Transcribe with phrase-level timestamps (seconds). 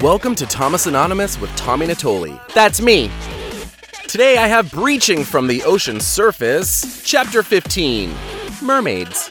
[0.00, 2.40] Welcome to Thomas Anonymous with Tommy Natoli.
[2.54, 3.10] That's me.
[4.06, 8.14] Today I have Breaching from the Ocean Surface, Chapter 15
[8.62, 9.28] Mermaids.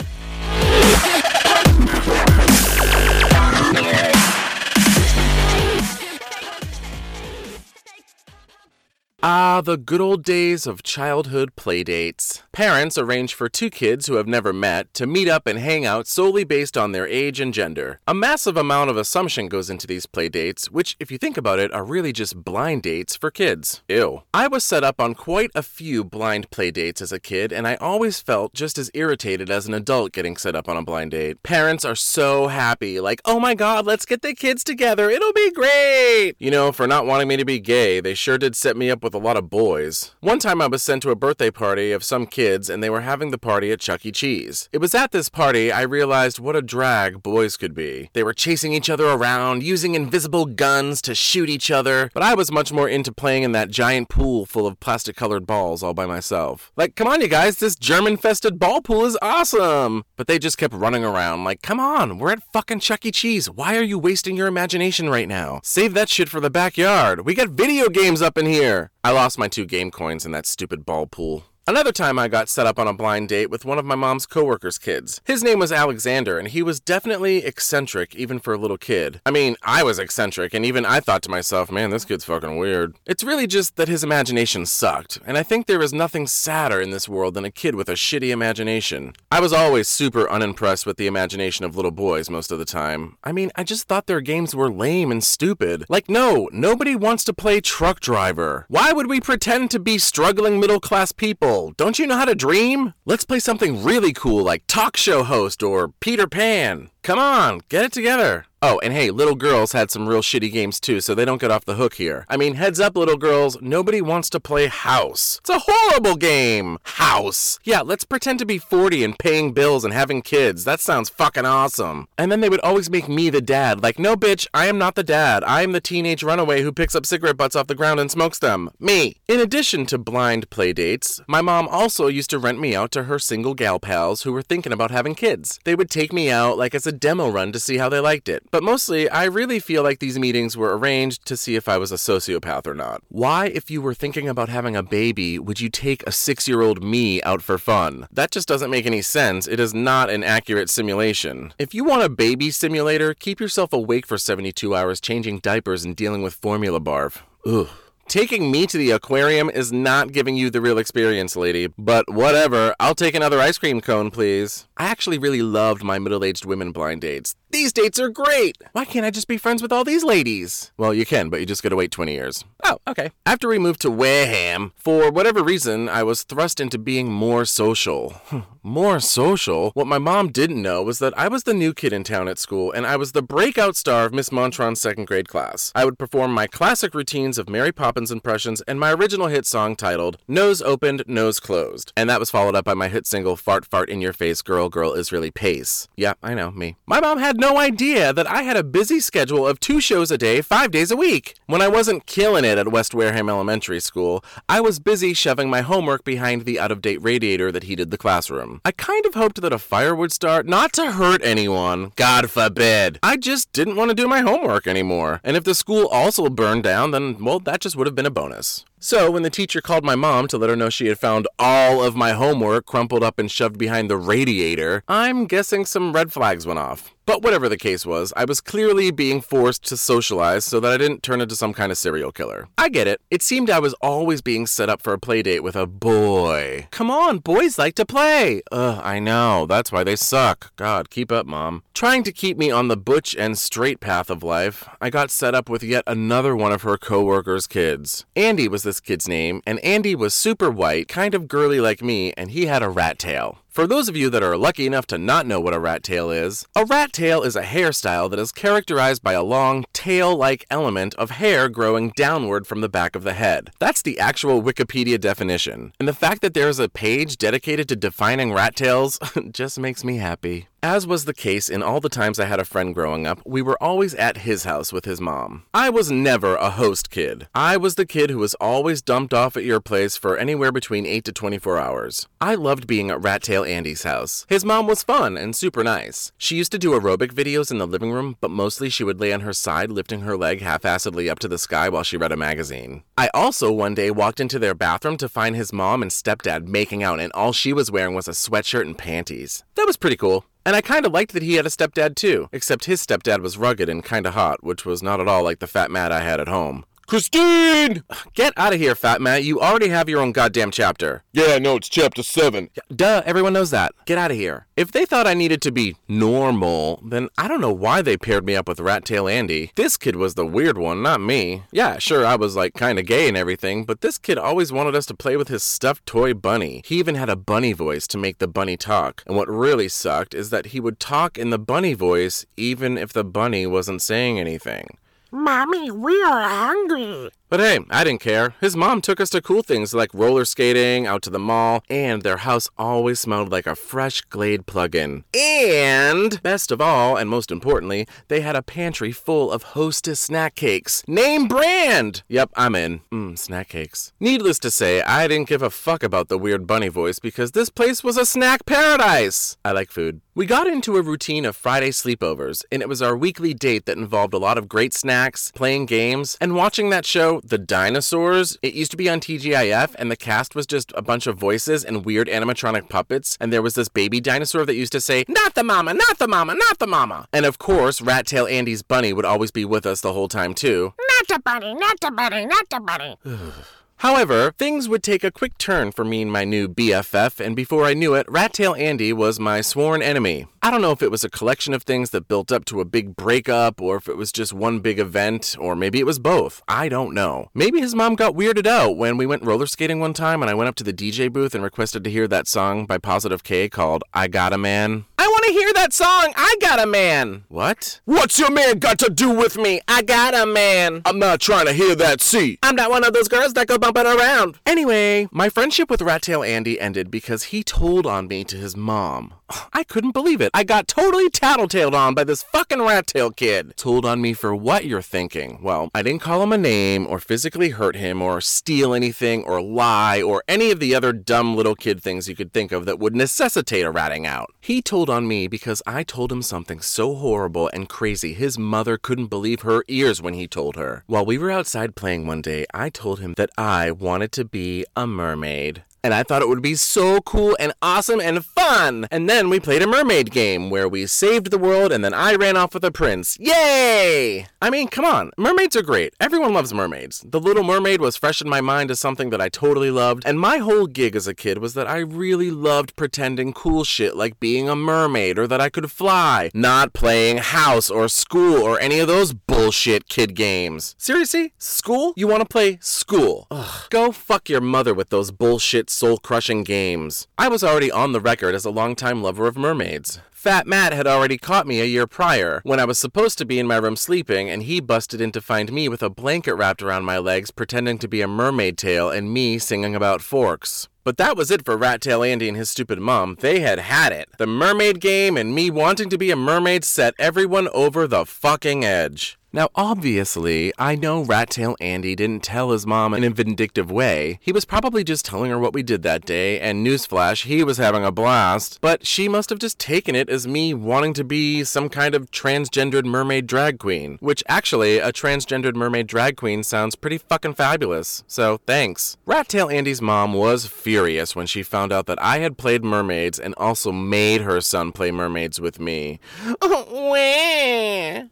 [9.26, 12.42] Ah, the good old days of childhood playdates.
[12.52, 16.08] Parents arrange for two kids who have never met to meet up and hang out
[16.08, 18.02] solely based on their age and gender.
[18.06, 21.74] A massive amount of assumption goes into these playdates, which, if you think about it,
[21.74, 23.82] are really just blind dates for kids.
[23.88, 24.24] Ew.
[24.34, 27.76] I was set up on quite a few blind playdates as a kid, and I
[27.76, 31.42] always felt just as irritated as an adult getting set up on a blind date.
[31.44, 35.50] Parents are so happy, like, oh my god, let's get the kids together, it'll be
[35.52, 36.34] great!
[36.40, 39.02] You know, for not wanting me to be gay, they sure did set me up
[39.02, 40.16] with a lot of boys.
[40.20, 43.02] One time I was sent to a birthday party of some kids and they were
[43.02, 44.12] having the party at Chuck E.
[44.12, 44.70] Cheese.
[44.72, 48.10] It was at this party I realized what a drag boys could be.
[48.14, 52.34] They were chasing each other around, using invisible guns to shoot each other, but I
[52.34, 55.94] was much more into playing in that giant pool full of plastic colored balls all
[55.94, 56.72] by myself.
[56.76, 60.04] Like, come on, you guys, this germ infested ball pool is awesome!
[60.16, 63.12] But they just kept running around, like, come on, we're at fucking Chuck E.
[63.12, 63.50] Cheese.
[63.50, 65.62] Why are you wasting your imagination right now?
[65.64, 67.26] Save that shit for the backyard.
[67.26, 68.92] We got video games up in here.
[69.06, 71.44] I lost my two game coins in that stupid ball pool.
[71.66, 74.26] Another time I got set up on a blind date with one of my mom's
[74.26, 75.22] coworkers' kids.
[75.24, 79.22] His name was Alexander, and he was definitely eccentric, even for a little kid.
[79.26, 82.58] I mean, I was eccentric, and even I thought to myself, man, this kid's fucking
[82.58, 82.98] weird.
[83.06, 86.92] It's really just that his imagination sucked, and I think there is nothing sadder in
[86.92, 89.14] this world than a kid with a shitty imagination.
[89.32, 93.16] I was always super unimpressed with the imagination of little boys most of the time.
[93.24, 95.86] I mean, I just thought their games were lame and stupid.
[95.88, 98.66] Like, no, nobody wants to play truck driver.
[98.68, 101.53] Why would we pretend to be struggling middle class people?
[101.78, 102.94] Don't you know how to dream?
[103.06, 106.90] Let's play something really cool like talk show host or Peter Pan.
[107.04, 108.46] Come on, get it together.
[108.66, 111.52] Oh, and hey, little girls had some real shitty games too, so they don't get
[111.52, 112.26] off the hook here.
[112.30, 115.42] I mean, heads up, little girls, nobody wants to play House.
[115.42, 116.78] It's a horrible game.
[116.84, 117.60] House.
[117.66, 120.64] Yeah, let's pretend to be 40 and paying bills and having kids.
[120.64, 122.08] That sounds fucking awesome.
[122.18, 123.84] And then they would always make me the dad.
[123.84, 125.44] Like, no, bitch, I am not the dad.
[125.44, 128.40] I am the teenage runaway who picks up cigarette butts off the ground and smokes
[128.40, 128.70] them.
[128.80, 129.18] Me.
[129.28, 133.04] In addition to blind play dates, my mom also used to rent me out to
[133.04, 135.60] her single gal pals who were thinking about having kids.
[135.66, 138.30] They would take me out like as a demo run to see how they liked
[138.30, 138.44] it.
[138.52, 141.92] But mostly, I really feel like these meetings were arranged to see if I was
[141.92, 143.02] a sociopath or not.
[143.10, 146.62] Why, if you were thinking about having a baby, would you take a six year
[146.62, 148.08] old me out for fun?
[148.12, 149.48] That just doesn't make any sense.
[149.48, 151.54] It is not an accurate simulation.
[151.60, 155.96] If you want a baby simulator, keep yourself awake for 72 hours changing diapers and
[155.96, 157.22] dealing with formula barf.
[157.46, 157.68] Ugh.
[158.08, 161.68] Taking me to the aquarium is not giving you the real experience, lady.
[161.78, 164.68] But whatever, I'll take another ice cream cone, please.
[164.78, 167.34] I actually really loved my middle aged women blind dates.
[167.54, 168.58] These dates are great!
[168.72, 170.72] Why can't I just be friends with all these ladies?
[170.76, 172.44] Well, you can, but you just gotta wait 20 years.
[172.64, 173.12] Oh, okay.
[173.28, 178.10] After we moved to Wareham, for whatever reason, I was thrust into being more social.
[178.26, 179.70] Hmm, more social?
[179.76, 182.40] What my mom didn't know was that I was the new kid in town at
[182.40, 185.72] school, and I was the breakout star of Miss Montron's second grade class.
[185.76, 189.76] I would perform my classic routines of Mary Poppins impressions and my original hit song
[189.76, 191.94] titled Nose Opened, Nose Closed.
[191.96, 194.70] And that was followed up by my hit single Fart Fart in Your Face Girl
[194.70, 195.88] Girl Israeli Pace.
[195.96, 196.78] Yeah, I know, me.
[196.88, 200.18] My mom had no idea that I had a busy schedule of two shows a
[200.18, 201.36] day, five days a week.
[201.46, 205.60] When I wasn't killing it at West Wareham Elementary School, I was busy shoving my
[205.60, 208.62] homework behind the out of date radiator that heated the classroom.
[208.64, 212.98] I kind of hoped that a fire would start, not to hurt anyone, God forbid.
[213.04, 215.20] I just didn't want to do my homework anymore.
[215.22, 218.20] And if the school also burned down, then, well, that just would have been a
[218.22, 218.64] bonus.
[218.86, 221.82] So, when the teacher called my mom to let her know she had found all
[221.82, 226.46] of my homework crumpled up and shoved behind the radiator, I'm guessing some red flags
[226.46, 226.94] went off.
[227.06, 230.78] But whatever the case was, I was clearly being forced to socialize so that I
[230.78, 232.48] didn't turn into some kind of serial killer.
[232.58, 233.02] I get it.
[233.12, 236.68] It seemed I was always being set up for a play date with a boy.
[236.72, 238.42] Come on, boys like to play.
[238.54, 239.46] Ugh, I know.
[239.46, 240.56] That's why they suck.
[240.56, 241.64] God, keep up, mom.
[241.74, 245.36] Trying to keep me on the butch and straight path of life, I got set
[245.36, 248.06] up with yet another one of her coworkers' kids.
[248.16, 252.12] Andy was this kid's name, and Andy was super white, kind of girly like me,
[252.14, 253.43] and he had a rat tail.
[253.54, 256.10] For those of you that are lucky enough to not know what a rat tail
[256.10, 260.48] is, a rat tail is a hairstyle that is characterized by a long tail like
[260.50, 263.52] element of hair growing downward from the back of the head.
[263.60, 265.72] That's the actual Wikipedia definition.
[265.80, 268.98] And the fact that there is a page dedicated to defining rat tails
[269.32, 270.48] just makes me happy.
[270.64, 273.42] As was the case in all the times I had a friend growing up, we
[273.42, 275.44] were always at his house with his mom.
[275.54, 277.28] I was never a host kid.
[277.36, 280.86] I was the kid who was always dumped off at your place for anywhere between
[280.86, 282.08] 8 to 24 hours.
[282.22, 284.26] I loved being at Rat Tail Andy's house.
[284.30, 286.12] His mom was fun and super nice.
[286.18, 289.14] She used to do aerobic videos in the living room, but mostly she would lay
[289.14, 292.12] on her side, lifting her leg half assedly up to the sky while she read
[292.12, 292.84] a magazine.
[292.98, 296.84] I also one day walked into their bathroom to find his mom and stepdad making
[296.84, 299.44] out, and all she was wearing was a sweatshirt and panties.
[299.56, 300.26] That was pretty cool.
[300.46, 303.38] And I kind of liked that he had a stepdad too, except his stepdad was
[303.38, 306.02] rugged and kind of hot, which was not at all like the fat Matt I
[306.02, 306.66] had at home.
[306.86, 307.84] Christine!
[308.14, 309.24] Get out of here, fat Matt.
[309.24, 311.04] You already have your own goddamn chapter.
[311.14, 312.50] Yeah, no, it's chapter 7.
[312.76, 313.72] Duh, everyone knows that.
[313.86, 314.48] Get out of here.
[314.58, 318.26] If they thought I needed to be normal, then I don't know why they paired
[318.26, 319.52] me up with Rat Tail Andy.
[319.56, 321.44] This kid was the weird one, not me.
[321.52, 324.86] Yeah, sure, I was like kinda gay and everything, but this kid always wanted us
[324.88, 326.62] to play with his stuffed toy bunny.
[326.66, 329.04] He even had a bunny voice to make the bunny talk.
[329.08, 332.92] And what really sucked is that he would talk in the bunny voice even if
[332.94, 334.78] the bunny wasn't saying anything.
[335.16, 337.12] Mommy, we are hungry.
[337.34, 338.36] But hey, I didn't care.
[338.42, 342.04] His mom took us to cool things like roller skating, out to the mall, and
[342.04, 345.04] their house always smelled like a fresh Glade plug-in.
[345.16, 350.36] And best of all, and most importantly, they had a pantry full of Hostess snack
[350.36, 350.84] cakes.
[350.88, 352.04] Name brand!
[352.08, 352.82] Yep, I'm in.
[352.92, 353.94] Mmm, snack cakes.
[354.00, 357.50] Needless to say, I didn't give a fuck about the weird bunny voice because this
[357.50, 359.38] place was a snack paradise.
[359.44, 360.02] I like food.
[360.14, 363.80] We got into a routine of Friday sleepovers, and it was our weekly date that
[363.80, 368.38] involved a lot of great snacks, playing games, and watching that show, The Dinosaurs.
[368.42, 371.64] It used to be on TGIF, and the cast was just a bunch of voices
[371.64, 375.34] and weird animatronic puppets, and there was this baby dinosaur that used to say, Not
[375.34, 377.08] the mama, not the mama, not the mama.
[377.14, 380.34] And of course, Rat Tail Andy's bunny would always be with us the whole time,
[380.34, 380.74] too.
[380.90, 382.98] Not the bunny, not the bunny, not the bunny.
[383.84, 387.66] However, things would take a quick turn for me and my new BFF, and before
[387.66, 390.26] I knew it, Rat Tail Andy was my sworn enemy.
[390.42, 392.66] I don't know if it was a collection of things that built up to a
[392.66, 396.42] big breakup, or if it was just one big event, or maybe it was both.
[396.48, 397.30] I don't know.
[397.34, 400.34] Maybe his mom got weirded out when we went roller skating one time and I
[400.34, 403.50] went up to the DJ booth and requested to hear that song by Positive K
[403.50, 404.86] called I Got a Man.
[405.24, 407.24] Want to hear that song, I Got a Man!
[407.30, 407.80] What?
[407.86, 409.62] What's your man got to do with me?
[409.70, 410.82] I got a man!
[410.84, 412.40] I'm not trying to hear that C.
[412.44, 414.38] I'm not one of those girls that go bumping around.
[414.46, 418.58] Anyway, my friendship with Rat Tail Andy ended because he told on me to his
[418.58, 419.14] mom.
[419.54, 420.32] I couldn't believe it.
[420.34, 423.54] I got totally tattletaled on by this fucking rat tail kid.
[423.58, 425.40] Told on me for what you're thinking.
[425.42, 429.42] Well, I didn't call him a name or physically hurt him or steal anything or
[429.42, 432.80] lie or any of the other dumb little kid things you could think of that
[432.80, 434.34] would necessitate a ratting out.
[434.42, 438.78] He told on me because I told him something so horrible and crazy his mother
[438.78, 440.84] couldn't believe her ears when he told her.
[440.88, 444.66] While we were outside playing one day, I told him that I wanted to be
[444.76, 445.64] a mermaid.
[445.86, 448.88] And I thought it would be so cool and awesome and fun.
[448.92, 452.16] And then we played a mermaid game where we saved the world and then I
[452.16, 453.18] ran off with a prince.
[453.20, 454.28] Yay!
[454.42, 455.12] I mean, come on.
[455.18, 455.94] Mermaids are great.
[456.00, 457.04] Everyone loves mermaids.
[457.08, 460.04] The Little Mermaid was fresh in my mind as something that I totally loved.
[460.06, 463.96] And my whole gig as a kid was that I really loved pretending cool shit
[463.96, 468.60] like being a mermaid or that I could fly, not playing house or school or
[468.60, 470.76] any of those bullshit kid games.
[470.78, 471.34] Seriously?
[471.38, 471.94] School?
[471.96, 473.28] You want to play school?
[473.32, 473.70] Ugh.
[473.70, 477.08] Go fuck your mother with those bullshit soul crushing games.
[477.18, 480.00] I was already on the record as a longtime lover of mermaids.
[480.12, 483.40] Fat Matt had already caught me a year prior, when I was supposed to be
[483.40, 486.64] in my room sleeping, and he busted in to find me with a blanket wrapped
[486.64, 490.70] around my legs, pretending to be a mermaid tail, and me singing about forks.
[490.84, 493.18] But that was it for Rat Tail Andy and his stupid mom.
[493.20, 494.10] They had had it.
[494.18, 498.66] The mermaid game and me wanting to be a mermaid set everyone over the fucking
[498.66, 499.18] edge.
[499.36, 504.20] Now, obviously, I know Rat Tail Andy didn't tell his mom in a vindictive way.
[504.22, 507.58] He was probably just telling her what we did that day, and newsflash, he was
[507.58, 508.60] having a blast.
[508.62, 512.12] But she must have just taken it as me wanting to be some kind of
[512.12, 513.98] transgendered mermaid drag queen.
[514.02, 518.04] Which, actually, a transgendered mermaid drag queen sounds pretty fucking fabulous.
[518.06, 518.98] So, thanks.
[519.08, 523.18] Rat Tail Andy's mom was furious when she found out that I had played mermaids
[523.18, 526.00] and also made her son play mermaids with me.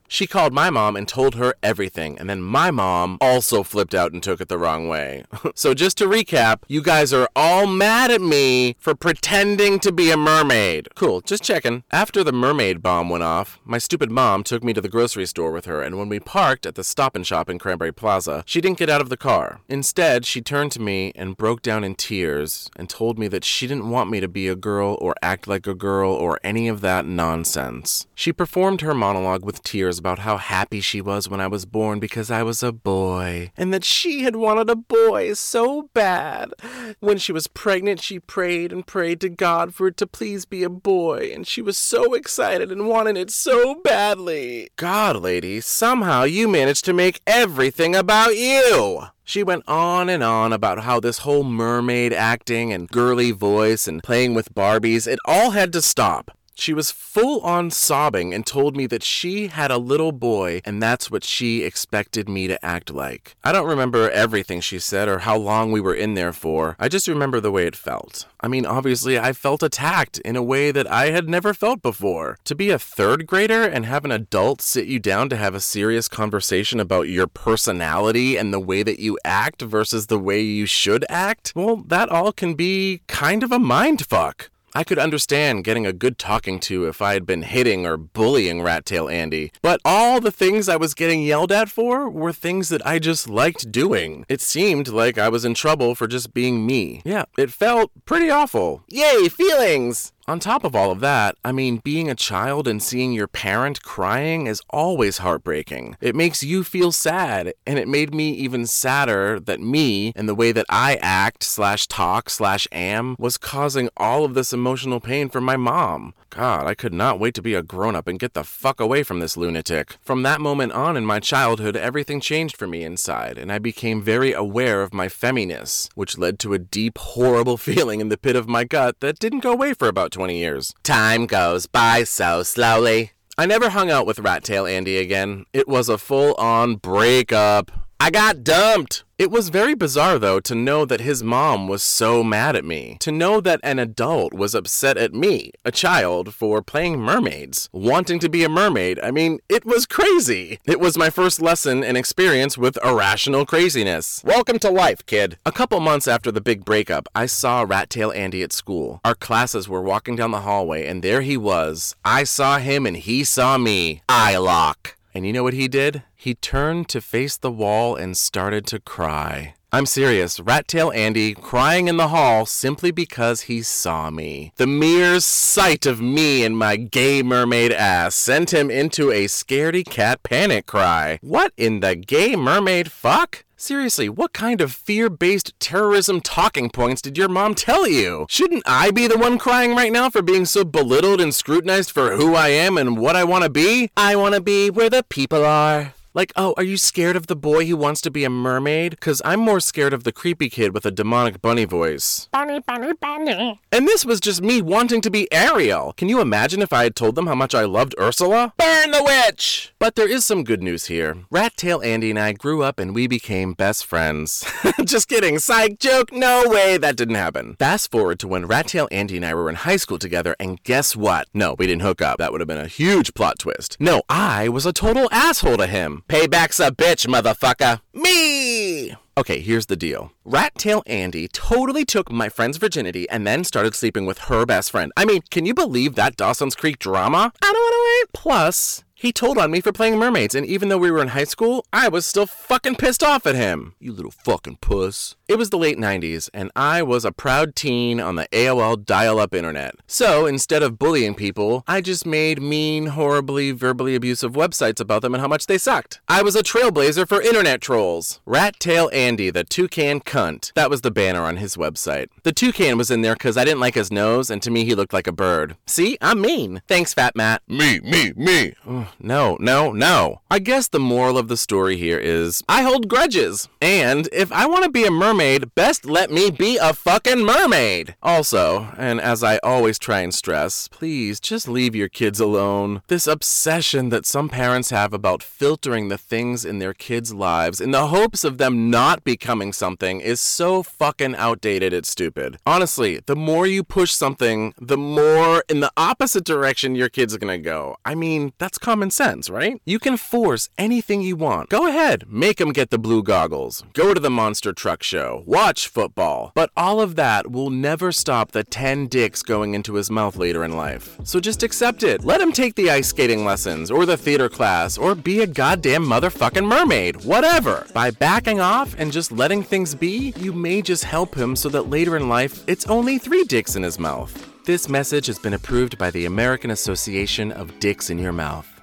[0.07, 4.13] She called my mom and told her everything, and then my mom also flipped out
[4.13, 5.25] and took it the wrong way.
[5.55, 10.09] so, just to recap, you guys are all mad at me for pretending to be
[10.09, 10.87] a mermaid.
[10.95, 11.83] Cool, just checking.
[11.91, 15.51] After the mermaid bomb went off, my stupid mom took me to the grocery store
[15.51, 18.61] with her, and when we parked at the stop and shop in Cranberry Plaza, she
[18.61, 19.59] didn't get out of the car.
[19.67, 23.67] Instead, she turned to me and broke down in tears and told me that she
[23.67, 26.79] didn't want me to be a girl or act like a girl or any of
[26.79, 28.07] that nonsense.
[28.15, 31.99] She performed her monologue with tears about how happy she was when I was born
[31.99, 36.53] because I was a boy, and that she had wanted a boy so bad.
[36.99, 40.63] When she was pregnant, she prayed and prayed to God for it to please be
[40.63, 44.69] a boy, and she was so excited and wanted it so badly.
[44.75, 49.03] God, lady, somehow you managed to make everything about you.
[49.23, 54.03] She went on and on about how this whole mermaid acting and girly voice and
[54.03, 56.31] playing with Barbies, it all had to stop.
[56.55, 60.81] She was full on sobbing and told me that she had a little boy and
[60.81, 63.35] that's what she expected me to act like.
[63.43, 66.75] I don't remember everything she said or how long we were in there for.
[66.79, 68.27] I just remember the way it felt.
[68.41, 72.37] I mean, obviously, I felt attacked in a way that I had never felt before.
[72.45, 75.59] To be a third grader and have an adult sit you down to have a
[75.59, 80.65] serious conversation about your personality and the way that you act versus the way you
[80.65, 84.49] should act, well, that all can be kind of a mind fuck.
[84.73, 88.61] I could understand getting a good talking to if I had been hitting or bullying
[88.61, 92.69] Rat Tail Andy, but all the things I was getting yelled at for were things
[92.69, 94.25] that I just liked doing.
[94.29, 97.01] It seemed like I was in trouble for just being me.
[97.03, 98.83] Yeah, it felt pretty awful.
[98.87, 100.13] Yay, feelings!
[100.27, 103.81] On top of all of that, I mean, being a child and seeing your parent
[103.81, 105.97] crying is always heartbreaking.
[105.99, 110.35] It makes you feel sad, and it made me even sadder that me and the
[110.35, 115.27] way that I act slash talk slash am was causing all of this emotional pain
[115.27, 116.13] for my mom.
[116.29, 119.03] God, I could not wait to be a grown up and get the fuck away
[119.03, 119.97] from this lunatic.
[120.01, 124.01] From that moment on in my childhood, everything changed for me inside, and I became
[124.01, 128.37] very aware of my feminess, which led to a deep, horrible feeling in the pit
[128.37, 130.73] of my gut that didn't go away for about 20 years.
[130.83, 133.11] Time goes by so slowly.
[133.37, 135.45] I never hung out with Rat Tail Andy again.
[135.53, 137.71] It was a full on breakup.
[138.03, 139.03] I got dumped.
[139.19, 142.97] It was very bizarre, though, to know that his mom was so mad at me.
[143.01, 148.17] To know that an adult was upset at me, a child, for playing mermaids, wanting
[148.17, 148.99] to be a mermaid.
[149.03, 150.57] I mean, it was crazy.
[150.65, 154.23] It was my first lesson and experience with irrational craziness.
[154.25, 155.37] Welcome to life, kid.
[155.45, 158.99] A couple months after the big breakup, I saw Rat Tail Andy at school.
[159.05, 161.95] Our classes were walking down the hallway, and there he was.
[162.03, 164.01] I saw him, and he saw me.
[164.09, 164.97] Eye lock.
[165.13, 166.03] And you know what he did?
[166.15, 169.55] He turned to face the wall and started to cry.
[169.73, 170.39] I'm serious.
[170.41, 174.51] Rat Tail Andy crying in the hall simply because he saw me.
[174.57, 179.85] The mere sight of me and my gay mermaid ass sent him into a scaredy
[179.85, 181.19] cat panic cry.
[181.21, 183.45] What in the gay mermaid fuck?
[183.61, 188.25] Seriously, what kind of fear based terrorism talking points did your mom tell you?
[188.27, 192.15] Shouldn't I be the one crying right now for being so belittled and scrutinized for
[192.15, 193.91] who I am and what I want to be?
[193.95, 195.93] I want to be where the people are.
[196.13, 198.91] Like, oh, are you scared of the boy who wants to be a mermaid?
[198.91, 202.27] Because I'm more scared of the creepy kid with a demonic bunny voice.
[202.33, 203.61] Bunny, bunny, bunny.
[203.71, 205.93] And this was just me wanting to be Ariel.
[205.93, 208.53] Can you imagine if I had told them how much I loved Ursula?
[208.57, 209.73] Burn the witch!
[209.79, 211.17] But there is some good news here.
[211.31, 214.45] Rat Tail Andy and I grew up and we became best friends.
[214.83, 215.39] just kidding.
[215.39, 216.11] Psych joke.
[216.11, 216.77] No way.
[216.77, 217.55] That didn't happen.
[217.55, 220.61] Fast forward to when Rat Tail Andy and I were in high school together, and
[220.63, 221.27] guess what?
[221.33, 222.17] No, we didn't hook up.
[222.17, 223.77] That would have been a huge plot twist.
[223.79, 226.00] No, I was a total asshole to him.
[226.07, 227.81] Payback's a bitch, motherfucker.
[227.93, 228.95] Me!
[229.17, 230.13] Okay, here's the deal.
[230.23, 234.71] Rat Tail Andy totally took my friend's virginity and then started sleeping with her best
[234.71, 234.91] friend.
[234.95, 237.33] I mean, can you believe that Dawson's Creek drama?
[237.41, 238.13] I don't want to wait.
[238.13, 241.23] Plus, he told on me for playing mermaids, and even though we were in high
[241.23, 243.73] school, I was still fucking pissed off at him.
[243.79, 245.15] You little fucking puss.
[245.27, 249.17] It was the late 90s, and I was a proud teen on the AOL dial
[249.17, 249.73] up internet.
[249.87, 255.15] So instead of bullying people, I just made mean, horribly, verbally abusive websites about them
[255.15, 255.99] and how much they sucked.
[256.07, 258.21] I was a trailblazer for internet trolls.
[258.27, 260.53] Rat Tail Andy, the toucan cunt.
[260.53, 262.09] That was the banner on his website.
[262.21, 264.75] The toucan was in there because I didn't like his nose, and to me he
[264.75, 265.55] looked like a bird.
[265.65, 266.61] See, I'm mean.
[266.67, 267.41] Thanks, Fat Matt.
[267.47, 268.53] Me, me, me.
[268.99, 270.21] No, no, no.
[270.29, 273.49] I guess the moral of the story here is I hold grudges.
[273.61, 277.95] And if I want to be a mermaid, best let me be a fucking mermaid.
[278.01, 282.81] Also, and as I always try and stress, please just leave your kids alone.
[282.87, 287.71] This obsession that some parents have about filtering the things in their kids' lives in
[287.71, 292.37] the hopes of them not becoming something is so fucking outdated, it's stupid.
[292.45, 297.19] Honestly, the more you push something, the more in the opposite direction your kid's are
[297.19, 297.77] gonna go.
[297.85, 299.61] I mean, that's common common sense, right?
[299.63, 301.49] You can force anything you want.
[301.49, 305.67] Go ahead, make him get the blue goggles, go to the monster truck show, watch
[305.67, 306.31] football.
[306.33, 310.43] But all of that will never stop the 10 dicks going into his mouth later
[310.43, 310.97] in life.
[311.03, 312.03] So just accept it.
[312.03, 315.85] Let him take the ice skating lessons, or the theater class, or be a goddamn
[315.85, 317.67] motherfucking mermaid, whatever.
[317.75, 321.69] By backing off and just letting things be, you may just help him so that
[321.69, 324.11] later in life, it's only three dicks in his mouth.
[324.45, 328.60] This message has been approved by the American Association of Dicks in Your Mouth.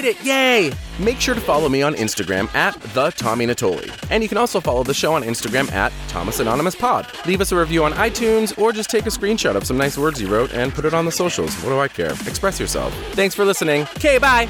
[0.00, 0.24] Did it!
[0.24, 0.72] Yay!
[0.98, 3.90] Make sure to follow me on Instagram at the Tommy Natoli.
[4.10, 7.06] And you can also follow the show on Instagram at Thomas Anonymous Pod.
[7.26, 10.20] Leave us a review on iTunes or just take a screenshot of some nice words
[10.20, 11.54] you wrote and put it on the socials.
[11.62, 12.12] What do I care?
[12.26, 12.94] Express yourself.
[13.12, 13.82] Thanks for listening.
[13.96, 14.48] Okay, bye!